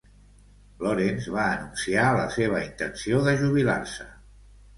Lawrence 0.85 1.33
va 1.35 1.43
anunciar 1.57 2.07
la 2.21 2.25
seva 2.37 2.63
intenció 2.69 3.21
de 3.29 3.37
jubilar-se. 3.45 4.09